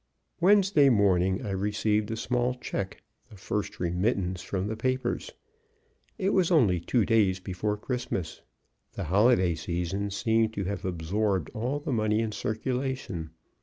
Wednesday 0.39 0.89
morning 0.89 1.45
I 1.45 1.51
received 1.51 2.09
a 2.09 2.15
small 2.17 2.55
check, 2.55 3.03
the 3.29 3.37
first 3.37 3.79
remittance 3.79 4.41
from 4.41 4.65
the 4.65 4.75
papers. 4.75 5.29
It 6.17 6.31
was 6.31 6.49
only 6.49 6.79
two 6.79 7.05
days 7.05 7.39
before 7.39 7.77
Christmas. 7.77 8.41
The 8.93 9.03
Holiday 9.03 9.53
season 9.53 10.09
seemed 10.09 10.53
to 10.55 10.63
have 10.63 10.85
absorbed 10.85 11.51
all 11.53 11.79
the 11.79 11.93
money 11.93 12.19
in 12.21 12.31
circulation. 12.31 13.29